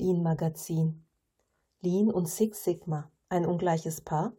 Lean 0.00 0.22
Magazin. 0.22 1.04
Lean 1.82 2.10
und 2.10 2.26
Six 2.26 2.64
Sigma, 2.64 3.12
ein 3.28 3.44
ungleiches 3.44 4.00
Paar? 4.00 4.34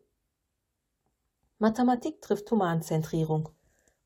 Mathematik 1.59 2.19
trifft 2.19 2.49
Humanzentrierung. 2.49 3.49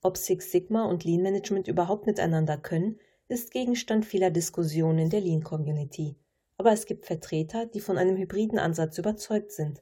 Ob 0.01 0.17
Six 0.17 0.51
Sigma 0.51 0.83
und 0.83 1.05
Lean 1.05 1.21
Management 1.21 1.69
überhaupt 1.69 2.07
miteinander 2.07 2.57
können, 2.57 2.99
ist 3.29 3.51
Gegenstand 3.51 4.05
vieler 4.05 4.31
Diskussionen 4.31 4.99
in 4.99 5.09
der 5.09 5.21
Lean 5.21 5.45
Community. 5.45 6.17
Aber 6.57 6.73
es 6.73 6.85
gibt 6.85 7.05
Vertreter, 7.05 7.65
die 7.65 7.79
von 7.79 7.97
einem 7.97 8.17
hybriden 8.17 8.59
Ansatz 8.59 8.97
überzeugt 8.97 9.53
sind. 9.53 9.81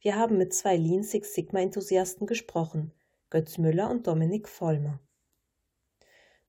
Wir 0.00 0.16
haben 0.16 0.38
mit 0.38 0.52
zwei 0.52 0.76
Lean 0.76 1.04
Six 1.04 1.34
Sigma 1.34 1.60
Enthusiasten 1.60 2.26
gesprochen, 2.26 2.90
Götz 3.30 3.58
Müller 3.58 3.92
und 3.92 4.08
Dominik 4.08 4.48
Vollmer. 4.48 4.98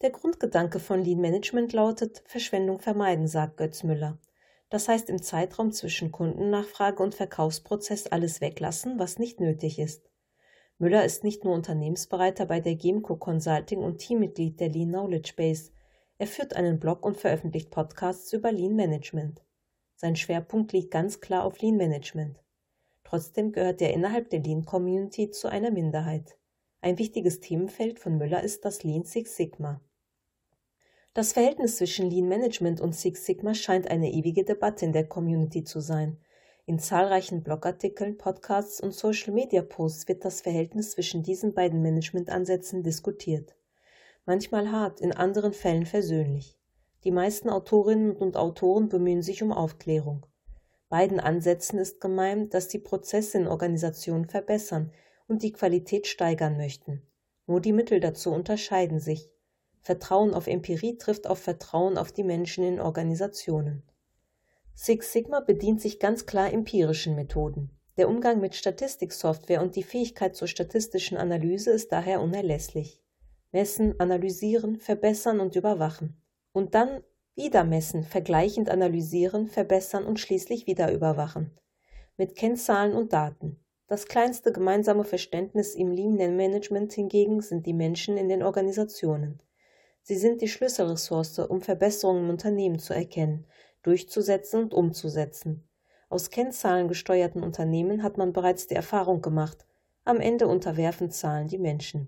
Der 0.02 0.10
Grundgedanke 0.10 0.80
von 0.80 1.04
Lean 1.04 1.22
Management 1.22 1.74
lautet 1.74 2.24
Verschwendung 2.26 2.80
vermeiden, 2.80 3.28
sagt 3.28 3.58
Götz 3.58 3.84
Müller. 3.84 4.18
Das 4.74 4.88
heißt 4.88 5.08
im 5.12 5.22
Zeitraum 5.22 5.72
zwischen 5.72 6.12
Kundennachfrage 6.12 7.04
und 7.04 7.14
Verkaufsprozess 7.14 8.08
alles 8.08 8.42
weglassen, 8.42 8.98
was 8.98 9.20
nicht 9.20 9.40
nötig 9.40 9.78
ist. 9.78 10.10
Müller 10.80 11.06
ist 11.06 11.24
nicht 11.24 11.44
nur 11.44 11.54
Unternehmensbereiter 11.54 12.48
bei 12.48 12.60
der 12.60 12.74
Gemco 12.76 13.16
Consulting 13.16 13.84
und 13.84 14.00
Teammitglied 14.00 14.60
der 14.60 14.70
Lean 14.70 14.90
Knowledge 14.90 15.34
Base. 15.38 15.72
Er 16.18 16.26
führt 16.26 16.56
einen 16.56 16.80
Blog 16.80 17.06
und 17.06 17.18
veröffentlicht 17.18 17.70
Podcasts 17.70 18.34
über 18.34 18.52
Lean 18.52 18.76
Management. 18.76 19.44
Sein 19.96 20.16
Schwerpunkt 20.16 20.74
liegt 20.74 20.90
ganz 20.90 21.22
klar 21.22 21.44
auf 21.44 21.62
Lean 21.62 21.78
Management. 21.78 22.44
Trotzdem 23.04 23.52
gehört 23.52 23.80
er 23.80 23.94
innerhalb 23.94 24.32
der 24.32 24.40
Lean 24.40 24.66
Community 24.66 25.30
zu 25.30 25.50
einer 25.50 25.70
Minderheit. 25.70 26.36
Ein 26.82 26.98
wichtiges 26.98 27.42
Themenfeld 27.42 28.00
von 28.00 28.18
Müller 28.18 28.42
ist 28.42 28.66
das 28.66 28.84
Lean 28.84 29.04
Six 29.04 29.36
Sigma. 29.36 29.82
Das 31.16 31.34
Verhältnis 31.34 31.78
zwischen 31.78 32.10
Lean 32.10 32.28
Management 32.28 32.82
und 32.82 32.96
Six 32.96 33.24
Sigma 33.24 33.54
scheint 33.54 33.88
eine 33.88 34.12
ewige 34.12 34.44
Debatte 34.44 34.84
in 34.84 34.94
der 34.94 35.08
Community 35.08 35.64
zu 35.64 35.80
sein. 35.80 36.18
In 36.66 36.80
zahlreichen 36.80 37.44
Blogartikeln, 37.44 38.18
Podcasts 38.18 38.80
und 38.80 38.96
Social-Media-Posts 38.96 40.08
wird 40.08 40.26
das 40.26 40.42
Verhältnis 40.42 40.92
zwischen 40.92 41.22
diesen 41.22 41.54
beiden 41.54 41.84
Managementansätzen 41.84 42.82
diskutiert. 42.82 43.56
Manchmal 44.26 44.72
hart, 44.72 45.02
in 45.02 45.12
anderen 45.12 45.54
Fällen 45.54 45.86
versöhnlich. 45.86 46.58
Die 47.04 47.12
meisten 47.12 47.50
Autorinnen 47.50 48.16
und 48.16 48.36
Autoren 48.36 48.90
bemühen 48.90 49.22
sich 49.22 49.44
um 49.44 49.52
Aufklärung. 49.52 50.26
Beiden 50.90 51.20
Ansätzen 51.20 51.78
ist 51.78 52.02
gemein, 52.02 52.50
dass 52.50 52.70
die 52.70 52.80
Prozesse 52.80 53.38
in 53.38 53.48
Organisationen 53.48 54.26
verbessern 54.26 54.92
und 55.28 55.44
die 55.44 55.52
Qualität 55.52 56.08
steigern 56.08 56.58
möchten. 56.58 57.04
Nur 57.46 57.62
die 57.62 57.74
Mittel 57.74 58.00
dazu 58.00 58.32
unterscheiden 58.32 59.00
sich. 59.00 59.33
Vertrauen 59.84 60.34
auf 60.34 60.48
Empirie 60.48 60.98
trifft 60.98 61.28
auf 61.28 61.40
Vertrauen 61.40 61.98
auf 61.98 62.14
die 62.14 62.24
Menschen 62.24 62.64
in 62.64 62.80
Organisationen. 62.80 63.84
Six 64.76 65.12
Sigma 65.12 65.42
bedient 65.42 65.82
sich 65.82 66.00
ganz 66.00 66.26
klar 66.26 66.52
empirischen 66.52 67.16
Methoden. 67.16 67.70
Der 67.98 68.08
Umgang 68.10 68.40
mit 68.40 68.56
Statistiksoftware 68.56 69.62
und 69.62 69.76
die 69.76 69.84
Fähigkeit 69.84 70.36
zur 70.36 70.48
statistischen 70.48 71.18
Analyse 71.18 71.72
ist 71.72 71.92
daher 71.92 72.22
unerlässlich. 72.22 73.02
Messen, 73.52 74.00
analysieren, 74.00 74.80
verbessern 74.80 75.40
und 75.42 75.56
überwachen. 75.56 76.20
Und 76.54 76.74
dann 76.76 77.04
wieder 77.36 77.66
messen, 77.66 78.04
vergleichend 78.04 78.70
analysieren, 78.70 79.48
verbessern 79.48 80.06
und 80.06 80.20
schließlich 80.20 80.66
wieder 80.66 80.92
überwachen. 80.92 81.52
Mit 82.18 82.36
Kennzahlen 82.36 82.94
und 82.94 83.12
Daten. 83.12 83.60
Das 83.88 84.06
kleinste 84.06 84.54
gemeinsame 84.54 85.04
Verständnis 85.04 85.76
im 85.76 85.92
Lean 85.92 86.16
Management 86.16 86.94
hingegen 86.94 87.42
sind 87.42 87.66
die 87.66 87.74
Menschen 87.74 88.18
in 88.18 88.30
den 88.30 88.44
Organisationen. 88.44 89.40
Sie 90.04 90.18
sind 90.18 90.42
die 90.42 90.48
Schlüsselressource, 90.48 91.40
um 91.40 91.62
Verbesserungen 91.62 92.26
im 92.26 92.30
Unternehmen 92.30 92.80
zu 92.80 92.94
erkennen 92.94 93.48
durchzusetzen 93.84 94.64
und 94.64 94.74
umzusetzen. 94.74 95.68
Aus 96.10 96.30
Kennzahlen 96.30 96.88
gesteuerten 96.88 97.44
Unternehmen 97.44 98.02
hat 98.02 98.18
man 98.18 98.34
bereits 98.34 98.68
die 98.68 98.76
Erfahrung 98.76 99.22
gemacht, 99.22 99.66
am 100.06 100.20
Ende 100.20 100.48
unterwerfen 100.48 101.12
Zahlen 101.12 101.48
die 101.48 101.58
Menschen. 101.58 102.08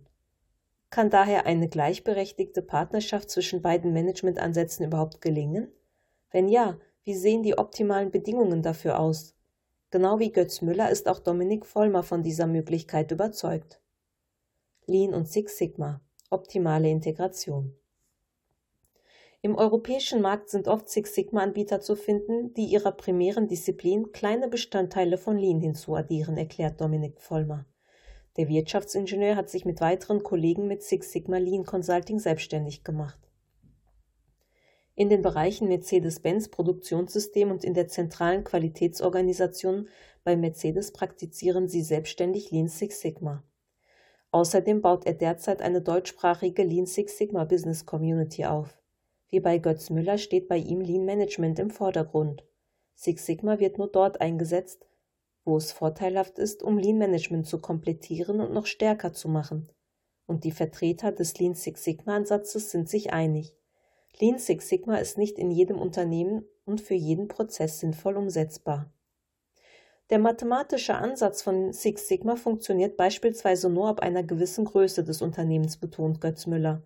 Kann 0.89 1.09
daher 1.09 1.45
eine 1.45 1.67
gleichberechtigte 1.67 2.61
Partnerschaft 2.61 3.29
zwischen 3.29 3.61
beiden 3.61 3.93
Managementansätzen 3.93 4.85
überhaupt 4.85 5.21
gelingen? 5.21 5.71
Wenn 6.31 6.47
ja, 6.47 6.77
wie 7.03 7.15
sehen 7.15 7.43
die 7.43 7.57
optimalen 7.57 8.11
Bedingungen 8.11 8.61
dafür 8.61 8.99
aus? 8.99 9.35
Genau 9.91 10.19
wie 10.19 10.31
Götz 10.31 10.61
Müller 10.61 10.89
ist 10.89 11.07
auch 11.07 11.19
Dominik 11.19 11.65
Vollmer 11.65 12.03
von 12.03 12.23
dieser 12.23 12.47
Möglichkeit 12.47 13.11
überzeugt. 13.11 13.81
Lean 14.85 15.13
und 15.13 15.27
Six 15.27 15.57
Sigma. 15.57 16.01
Optimale 16.29 16.89
Integration. 16.89 17.75
Im 19.45 19.53
europäischen 19.53 20.21
Markt 20.21 20.49
sind 20.49 20.67
oft 20.67 20.89
Six 20.89 21.13
Sigma-Anbieter 21.13 21.79
zu 21.79 21.95
finden, 21.95 22.55
die 22.55 22.65
ihrer 22.65 22.91
primären 22.91 23.47
Disziplin 23.47 24.11
kleine 24.11 24.47
Bestandteile 24.47 25.19
von 25.19 25.37
Lean 25.37 25.59
hinzuaddieren, 25.59 26.35
erklärt 26.35 26.81
Dominik 26.81 27.21
Vollmer. 27.21 27.67
Der 28.37 28.47
Wirtschaftsingenieur 28.47 29.35
hat 29.35 29.51
sich 29.51 29.63
mit 29.63 29.81
weiteren 29.81 30.23
Kollegen 30.23 30.65
mit 30.65 30.81
Six 30.81 31.11
Sigma 31.11 31.37
Lean 31.37 31.63
Consulting 31.63 32.17
selbstständig 32.17 32.83
gemacht. 32.83 33.19
In 34.95 35.09
den 35.09 35.21
Bereichen 35.21 35.67
Mercedes-Benz 35.67 36.47
Produktionssystem 36.47 37.51
und 37.51 37.63
in 37.63 37.75
der 37.75 37.87
zentralen 37.87 38.45
Qualitätsorganisation 38.45 39.89
bei 40.23 40.35
Mercedes 40.35 40.91
praktizieren 40.91 41.67
sie 41.67 41.83
selbstständig 41.83 42.49
Lean 42.49 42.67
Six 42.67 42.99
Sigma. 42.99 43.43
Außerdem 44.31 44.81
baut 44.81 45.05
er 45.05 45.13
derzeit 45.13 45.61
eine 45.61 45.83
deutschsprachige 45.83 46.63
Lean 46.63 46.87
Six 46.87 47.19
Sigma 47.19 47.43
Business 47.43 47.85
Community 47.85 48.45
auf. 48.45 48.75
Wie 49.29 49.39
bei 49.39 49.57
Götz 49.57 49.89
Müller 49.89 50.17
steht 50.17 50.47
bei 50.47 50.57
ihm 50.57 50.81
Lean 50.81 51.05
Management 51.05 51.59
im 51.59 51.69
Vordergrund. 51.69 52.45
Six 52.93 53.25
Sigma 53.25 53.59
wird 53.59 53.77
nur 53.77 53.91
dort 53.91 54.21
eingesetzt, 54.21 54.87
wo 55.43 55.57
es 55.57 55.71
vorteilhaft 55.71 56.39
ist, 56.39 56.63
um 56.63 56.77
Lean 56.77 56.97
Management 56.97 57.47
zu 57.47 57.59
komplettieren 57.59 58.39
und 58.39 58.53
noch 58.53 58.65
stärker 58.65 59.13
zu 59.13 59.27
machen. 59.27 59.71
Und 60.27 60.43
die 60.43 60.51
Vertreter 60.51 61.11
des 61.11 61.37
Lean 61.39 61.53
Six 61.53 61.83
Sigma 61.83 62.15
Ansatzes 62.15 62.71
sind 62.71 62.89
sich 62.89 63.13
einig. 63.13 63.55
Lean 64.19 64.39
Six 64.39 64.69
Sigma 64.69 64.97
ist 64.97 65.17
nicht 65.17 65.37
in 65.37 65.51
jedem 65.51 65.79
Unternehmen 65.79 66.45
und 66.65 66.81
für 66.81 66.93
jeden 66.93 67.27
Prozess 67.27 67.79
sinnvoll 67.79 68.17
umsetzbar. 68.17 68.91
Der 70.09 70.19
mathematische 70.19 70.95
Ansatz 70.95 71.41
von 71.41 71.73
Six 71.73 72.07
Sigma 72.07 72.35
funktioniert 72.35 72.95
beispielsweise 72.95 73.69
nur 73.69 73.87
ab 73.87 73.99
einer 73.99 74.23
gewissen 74.23 74.65
Größe 74.65 75.03
des 75.03 75.21
Unternehmens, 75.21 75.77
betont 75.77 76.21
Götz 76.21 76.45
Müller. 76.45 76.83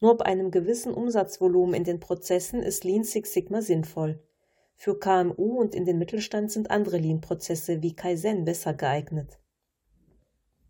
Nur 0.00 0.12
ab 0.12 0.22
einem 0.22 0.50
gewissen 0.52 0.94
Umsatzvolumen 0.94 1.74
in 1.74 1.84
den 1.84 1.98
Prozessen 1.98 2.62
ist 2.62 2.84
Lean 2.84 3.02
Six 3.02 3.32
Sigma 3.32 3.62
sinnvoll. 3.62 4.22
Für 4.76 4.96
KMU 4.96 5.58
und 5.58 5.74
in 5.74 5.84
den 5.84 5.98
Mittelstand 5.98 6.52
sind 6.52 6.70
andere 6.70 6.98
Lean-Prozesse 6.98 7.82
wie 7.82 7.96
Kaizen 7.96 8.44
besser 8.44 8.74
geeignet. 8.74 9.40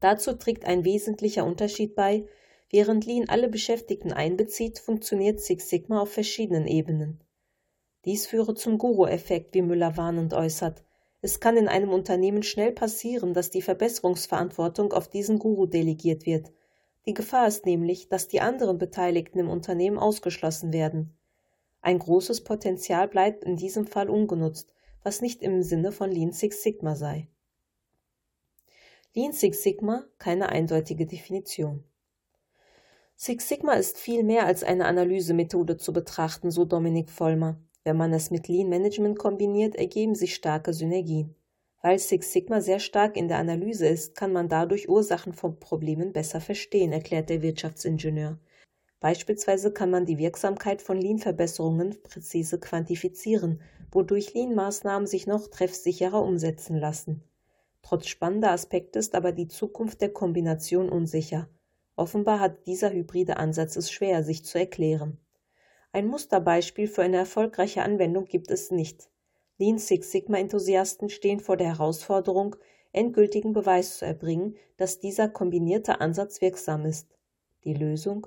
Dazu 0.01 0.33
trägt 0.33 0.65
ein 0.65 0.85
wesentlicher 0.85 1.45
Unterschied 1.45 1.95
bei, 1.95 2.25
während 2.71 3.05
Lean 3.05 3.29
alle 3.29 3.51
Beschäftigten 3.51 4.13
einbezieht, 4.13 4.79
funktioniert 4.79 5.41
Six 5.41 5.69
Sigma 5.69 6.01
auf 6.01 6.11
verschiedenen 6.11 6.67
Ebenen. 6.67 7.23
Dies 8.07 8.27
führe 8.27 8.55
zum 8.55 8.79
Guru-Effekt, 8.79 9.55
wie 9.55 9.63
Müller 9.63 9.99
warnend 9.99 10.33
äußert. 10.33 10.85
Es 11.21 11.41
kann 11.41 11.59
in 11.59 11.69
einem 11.69 11.91
Unternehmen 11.91 12.43
schnell 12.43 12.73
passieren, 12.73 13.35
dass 13.35 13.51
die 13.51 13.61
Verbesserungsverantwortung 13.61 14.95
auf 14.95 15.09
diesen 15.09 15.39
Guru 15.39 15.67
delegiert 15.67 16.25
wird 16.25 16.51
die 17.09 17.15
Gefahr 17.15 17.49
ist 17.49 17.65
nämlich, 17.65 18.11
dass 18.11 18.29
die 18.29 18.43
anderen 18.43 18.77
Beteiligten 18.77 19.39
im 19.39 19.49
Unternehmen 19.49 19.99
ausgeschlossen 19.99 20.75
werden. 20.75 21.17
Ein 21.81 21.99
großes 21.99 22.45
Potenzial 22.45 23.09
bleibt 23.09 23.45
in 23.45 23.57
diesem 23.57 23.87
Fall 23.87 24.11
ungenutzt, 24.11 24.75
was 25.03 25.23
nicht 25.23 25.41
im 25.41 25.63
Sinne 25.63 25.91
von 25.91 26.11
Lean 26.11 26.33
Six 26.33 26.63
Sigma 26.63 26.97
sei. 26.97 27.27
Lean 29.15 29.33
Six 29.33 29.63
Sigma 29.63 30.05
keine 30.19 30.51
eindeutige 30.51 31.07
Definition. 31.07 31.83
Six 33.17 33.49
Sigma 33.49 33.73
ist 33.73 33.97
viel 33.97 34.23
mehr 34.23 34.45
als 34.45 34.63
eine 34.63 34.85
Analysemethode 34.85 35.79
zu 35.79 35.95
betrachten, 35.95 36.51
so 36.51 36.67
Dominik 36.67 37.09
Vollmer. 37.09 37.59
Wenn 37.85 37.97
man 37.97 38.13
es 38.13 38.31
mit 38.31 38.49
Lean 38.49 38.69
Management 38.69 39.19
kombiniert, 39.19 39.77
ergeben 39.77 40.15
sich 40.15 40.35
starke 40.35 40.75
Synergien. 40.75 41.35
Weil 41.81 41.99
Six 41.99 42.33
Sigma 42.33 42.61
sehr 42.61 42.81
stark 42.81 43.17
in 43.17 43.29
der 43.29 43.39
Analyse 43.39 43.87
ist, 43.87 44.17
kann 44.17 44.33
man 44.33 44.49
dadurch 44.49 44.89
Ursachen 44.89 45.33
von 45.33 45.61
Problemen 45.61 46.13
besser 46.13 46.41
verstehen, 46.41 46.93
erklärt 46.93 47.31
der 47.31 47.43
Wirtschaftsingenieur. 47.43 48.39
Beispielsweise 49.01 49.73
kann 49.73 49.91
man 49.91 50.07
die 50.07 50.19
Wirksamkeit 50.19 50.83
von 50.83 51.01
Lean-Verbesserungen 51.01 52.03
präzise 52.03 52.59
quantifizieren, 52.59 53.61
wodurch 53.93 54.35
Lean-Maßnahmen 54.35 55.07
sich 55.07 55.29
noch 55.29 55.47
treffsicherer 55.47 56.21
umsetzen 56.21 56.77
lassen. 56.77 57.23
Trotz 57.83 58.09
spannender 58.09 58.51
Aspekte 58.51 58.99
ist 58.99 59.15
aber 59.15 59.31
die 59.31 59.47
Zukunft 59.47 60.01
der 60.01 60.13
Kombination 60.13 60.89
unsicher. 60.89 61.49
Offenbar 61.95 62.41
hat 62.41 62.67
dieser 62.67 62.91
hybride 62.91 63.37
Ansatz 63.37 63.77
es 63.77 63.91
schwer, 63.93 64.25
sich 64.25 64.45
zu 64.45 64.59
erklären. 64.59 65.19
Ein 65.93 66.09
Musterbeispiel 66.09 66.89
für 66.89 67.03
eine 67.03 67.17
erfolgreiche 67.17 67.83
Anwendung 67.83 68.25
gibt 68.25 68.51
es 68.51 68.71
nicht. 68.73 69.09
Lean 69.59 69.79
Six 69.79 70.13
Sigma-Enthusiasten 70.13 71.09
stehen 71.09 71.41
vor 71.41 71.57
der 71.57 71.69
Herausforderung, 71.69 72.57
endgültigen 72.93 73.53
Beweis 73.53 73.99
zu 73.99 74.07
erbringen, 74.07 74.57
dass 74.77 75.01
dieser 75.01 75.29
kombinierte 75.29 76.01
Ansatz 76.01 76.41
wirksam 76.41 76.85
ist. 76.87 77.09
Die 77.65 77.75
Lösung? 77.75 78.27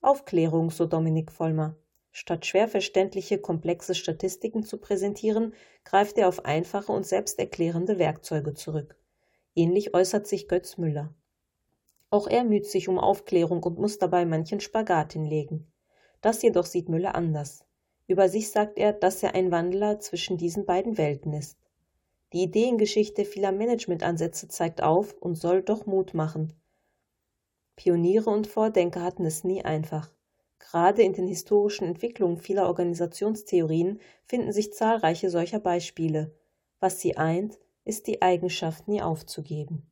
Aufklärung, 0.00 0.70
so 0.70 0.86
Dominik 0.86 1.32
Vollmer. 1.32 1.76
Statt 2.12 2.46
schwer 2.46 2.68
verständliche, 2.68 3.38
komplexe 3.38 3.94
Statistiken 3.94 4.62
zu 4.62 4.78
präsentieren, 4.78 5.54
greift 5.84 6.18
er 6.18 6.28
auf 6.28 6.44
einfache 6.44 6.92
und 6.92 7.06
selbsterklärende 7.06 7.98
Werkzeuge 7.98 8.54
zurück. 8.54 8.96
Ähnlich 9.54 9.94
äußert 9.94 10.26
sich 10.26 10.48
Götz 10.48 10.78
Müller. 10.78 11.14
Auch 12.10 12.26
er 12.26 12.44
müht 12.44 12.66
sich 12.66 12.88
um 12.88 12.98
Aufklärung 12.98 13.62
und 13.62 13.78
muss 13.78 13.98
dabei 13.98 14.24
manchen 14.24 14.60
Spagat 14.60 15.12
hinlegen. 15.12 15.70
Das 16.20 16.42
jedoch 16.42 16.66
sieht 16.66 16.88
Müller 16.88 17.14
anders. 17.14 17.64
Über 18.10 18.28
sich 18.28 18.50
sagt 18.50 18.76
er, 18.76 18.92
dass 18.92 19.22
er 19.22 19.36
ein 19.36 19.52
Wandler 19.52 20.00
zwischen 20.00 20.36
diesen 20.36 20.64
beiden 20.64 20.98
Welten 20.98 21.32
ist. 21.32 21.56
Die 22.32 22.42
Ideengeschichte 22.42 23.24
vieler 23.24 23.52
Managementansätze 23.52 24.48
zeigt 24.48 24.82
auf 24.82 25.14
und 25.20 25.36
soll 25.36 25.62
doch 25.62 25.86
Mut 25.86 26.12
machen. 26.12 26.52
Pioniere 27.76 28.28
und 28.28 28.48
Vordenker 28.48 29.04
hatten 29.04 29.24
es 29.24 29.44
nie 29.44 29.64
einfach. 29.64 30.10
Gerade 30.58 31.02
in 31.02 31.12
den 31.12 31.28
historischen 31.28 31.84
Entwicklungen 31.84 32.38
vieler 32.38 32.66
Organisationstheorien 32.66 34.00
finden 34.24 34.50
sich 34.50 34.72
zahlreiche 34.72 35.30
solcher 35.30 35.60
Beispiele. 35.60 36.34
Was 36.80 36.98
sie 36.98 37.16
eint, 37.16 37.60
ist 37.84 38.08
die 38.08 38.22
Eigenschaft, 38.22 38.88
nie 38.88 39.02
aufzugeben. 39.02 39.88